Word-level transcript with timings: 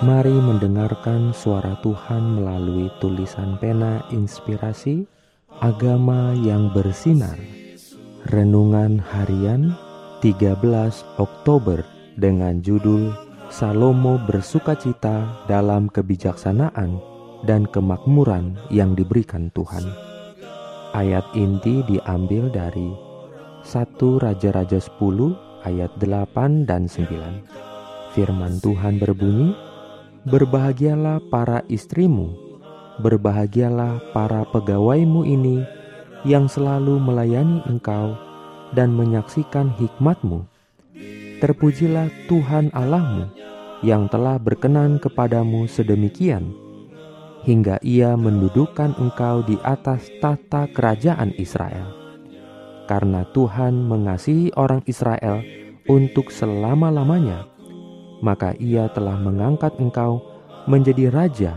Mari 0.00 0.32
mendengarkan 0.32 1.36
suara 1.36 1.76
Tuhan 1.84 2.40
melalui 2.40 2.88
tulisan 3.04 3.60
pena 3.60 4.00
inspirasi 4.08 5.04
Agama 5.60 6.32
yang 6.40 6.72
bersinar 6.72 7.36
Renungan 8.32 8.96
harian 8.96 9.76
13 10.24 10.56
Oktober 11.20 11.84
dengan 12.16 12.64
judul 12.64 13.12
Salomo 13.52 14.16
bersukacita 14.24 15.44
dalam 15.44 15.92
kebijaksanaan 15.92 16.96
dan 17.44 17.68
kemakmuran 17.68 18.56
yang 18.72 18.96
diberikan 18.96 19.52
Tuhan. 19.52 19.84
Ayat 20.96 21.28
inti 21.36 21.84
diambil 21.84 22.48
dari 22.48 22.88
1 23.68 24.00
Raja-Raja 24.00 24.80
10 24.80 24.96
ayat 25.68 25.92
8 26.00 26.64
dan 26.64 26.88
9. 26.88 28.16
Firman 28.16 28.58
Tuhan 28.64 28.96
berbunyi, 28.96 29.69
Berbahagialah 30.30 31.26
para 31.26 31.66
istrimu, 31.66 32.30
berbahagialah 33.02 34.14
para 34.14 34.46
pegawaimu 34.54 35.26
ini 35.26 35.66
yang 36.22 36.46
selalu 36.46 37.02
melayani 37.02 37.58
engkau 37.66 38.14
dan 38.70 38.94
menyaksikan 38.94 39.74
hikmatmu. 39.74 40.46
Terpujilah 41.42 42.14
Tuhan 42.30 42.70
Allahmu 42.70 43.26
yang 43.82 44.06
telah 44.06 44.38
berkenan 44.38 45.02
kepadamu 45.02 45.66
sedemikian, 45.66 46.54
hingga 47.42 47.82
ia 47.82 48.14
mendudukkan 48.14 49.02
engkau 49.02 49.42
di 49.42 49.58
atas 49.66 50.06
tata 50.22 50.70
kerajaan 50.70 51.34
Israel. 51.42 51.90
Karena 52.86 53.26
Tuhan 53.34 53.82
mengasihi 53.82 54.54
orang 54.54 54.86
Israel 54.86 55.42
untuk 55.90 56.30
selama-lamanya, 56.30 57.49
maka 58.20 58.56
ia 58.56 58.88
telah 58.92 59.16
mengangkat 59.16 59.76
engkau 59.80 60.20
menjadi 60.68 61.08
raja 61.08 61.52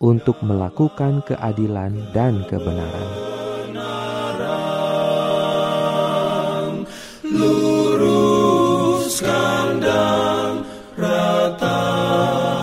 untuk 0.00 0.40
melakukan 0.40 1.20
keadilan 1.26 1.92
dan 2.16 2.42
kebenaran. 2.48 3.08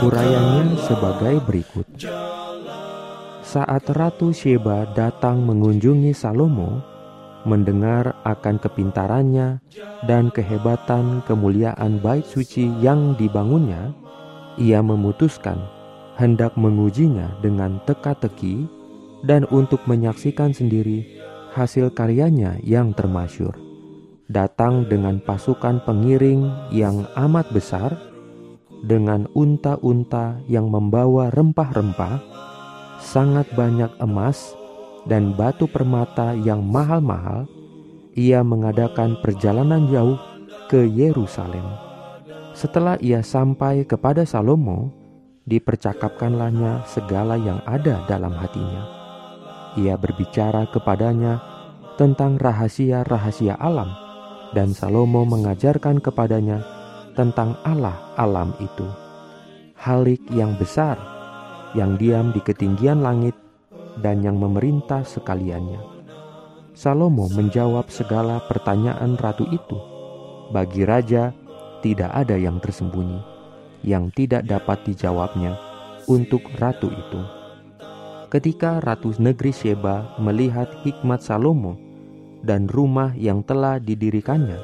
Urayanya 0.05 0.77
sebagai 0.85 1.41
berikut. 1.41 1.87
Saat 3.41 3.89
Ratu 3.89 4.29
Sheba 4.35 4.85
datang 4.93 5.41
mengunjungi 5.41 6.13
Salomo, 6.13 6.94
mendengar 7.45 8.17
akan 8.25 8.57
kepintarannya 8.59 9.61
dan 10.09 10.33
kehebatan 10.33 11.21
kemuliaan 11.29 12.01
bait 12.01 12.25
suci 12.25 12.67
yang 12.81 13.13
dibangunnya, 13.15 13.93
ia 14.57 14.81
memutuskan 14.81 15.61
hendak 16.15 16.55
mengujinya 16.55 17.31
dengan 17.39 17.79
teka-teki 17.83 18.65
dan 19.23 19.43
untuk 19.51 19.83
menyaksikan 19.87 20.51
sendiri 20.51 21.05
hasil 21.55 21.91
karyanya 21.95 22.59
yang 22.63 22.91
termasyur. 22.91 23.55
Datang 24.25 24.89
dengan 24.89 25.21
pasukan 25.21 25.85
pengiring 25.85 26.73
yang 26.73 27.05
amat 27.13 27.45
besar, 27.53 27.93
dengan 28.85 29.29
unta-unta 29.33 30.41
yang 30.49 30.69
membawa 30.69 31.29
rempah-rempah, 31.29 32.21
sangat 33.01 33.45
banyak 33.53 33.89
emas, 34.01 34.57
dan 35.05 35.37
batu 35.37 35.69
permata 35.69 36.33
yang 36.33 36.65
mahal-mahal, 36.65 37.45
ia 38.17 38.41
mengadakan 38.41 39.17
perjalanan 39.21 39.85
jauh 39.89 40.17
ke 40.65 40.85
Yerusalem. 40.85 41.65
Setelah 42.55 42.97
ia 43.03 43.21
sampai 43.21 43.85
kepada 43.85 44.25
Salomo, 44.25 44.89
dipercakapkanlahnya 45.45 46.87
segala 46.89 47.37
yang 47.37 47.61
ada 47.69 48.01
dalam 48.09 48.33
hatinya. 48.33 48.83
Ia 49.77 49.99
berbicara 49.99 50.65
kepadanya 50.71 51.43
tentang 51.99 52.39
rahasia-rahasia 52.41 53.59
alam, 53.59 53.91
dan 54.57 54.71
Salomo 54.71 55.27
mengajarkan 55.27 56.01
kepadanya 56.01 56.63
tentang 57.13 57.59
Allah 57.67 57.95
alam 58.15 58.55
itu. 58.63 58.87
Halik 59.75 60.23
yang 60.31 60.55
besar, 60.55 60.95
yang 61.75 61.99
diam 61.99 62.31
di 62.31 62.39
ketinggian 62.39 63.03
langit, 63.03 63.35
dan 63.99 64.23
yang 64.23 64.35
memerintah 64.39 65.03
sekaliannya. 65.03 65.95
Salomo 66.75 67.31
menjawab 67.31 67.87
segala 67.87 68.43
pertanyaan 68.51 69.15
ratu 69.15 69.47
itu. 69.47 69.79
Bagi 70.51 70.83
raja, 70.83 71.31
tidak 71.79 72.11
ada 72.11 72.35
yang 72.35 72.59
tersembunyi, 72.59 73.23
yang 73.87 74.11
tidak 74.11 74.43
dapat 74.43 74.83
dijawabnya 74.83 75.55
untuk 76.11 76.43
ratu 76.59 76.91
itu. 76.91 77.21
Ketika 78.27 78.83
ratu 78.83 79.15
negeri 79.15 79.55
Sheba 79.55 80.19
melihat 80.19 80.67
hikmat 80.83 81.23
Salomo 81.23 81.79
dan 82.43 82.67
rumah 82.67 83.15
yang 83.15 83.39
telah 83.39 83.79
didirikannya, 83.79 84.59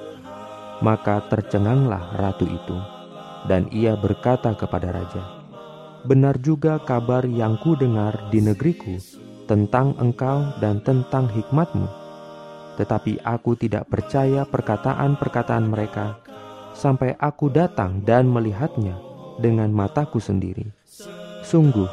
maka 0.83 1.23
tercenganglah 1.31 2.11
ratu 2.19 2.43
itu, 2.43 2.77
dan 3.47 3.71
ia 3.71 3.95
berkata 3.95 4.51
kepada 4.57 4.91
raja, 4.91 5.23
"Benar 6.03 6.41
juga 6.41 6.81
kabar 6.81 7.23
yang 7.23 7.55
ku 7.61 7.77
dengar 7.79 8.27
di 8.33 8.43
negeriku 8.43 8.97
tentang 9.51 9.91
engkau 9.99 10.47
dan 10.63 10.79
tentang 10.79 11.27
hikmatmu. 11.27 11.83
Tetapi 12.79 13.19
aku 13.19 13.59
tidak 13.59 13.91
percaya 13.91 14.47
perkataan-perkataan 14.47 15.67
mereka 15.67 16.15
sampai 16.71 17.19
aku 17.19 17.51
datang 17.51 17.99
dan 18.07 18.31
melihatnya 18.31 18.95
dengan 19.43 19.67
mataku 19.75 20.23
sendiri. 20.23 20.71
Sungguh, 21.43 21.91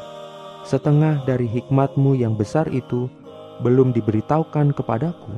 setengah 0.63 1.27
dari 1.27 1.51
hikmatmu 1.51 2.15
yang 2.15 2.39
besar 2.39 2.71
itu 2.71 3.11
belum 3.59 3.91
diberitahukan 3.91 4.71
kepadaku. 4.71 5.35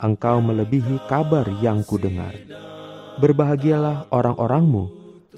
Engkau 0.00 0.40
melebihi 0.40 0.96
kabar 1.12 1.44
yang 1.60 1.84
kudengar. 1.84 2.32
Berbahagialah 3.20 4.08
orang-orangmu 4.08 4.88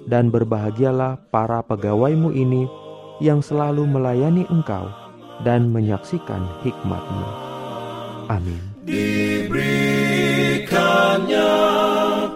dan 0.07 0.31
berbahagialah 0.31 1.19
para 1.35 1.67
pegawaimu 1.67 2.31
ini 2.31 2.71
yang 3.19 3.43
selalu 3.43 3.83
melayani 3.91 4.47
engkau 4.47 5.02
dan 5.43 5.67
menyaksikan 5.71 6.43
hikmatmu. 6.63 7.27
Amin. 8.31 8.61
Diberikannya 8.87 11.51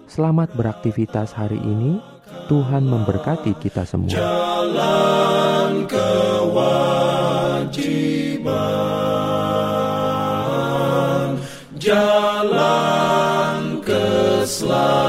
Selamat 0.08 0.52
beraktivitas 0.52 1.32
hari 1.32 1.56
ini. 1.60 2.00
Tuhan 2.44 2.84
memberkati 2.84 3.56
kita 3.56 3.88
semua. 3.88 4.12
Jalan 4.12 5.88
kewajiban, 5.88 7.00
jalan 11.80 13.80
keselamatan. 13.80 15.03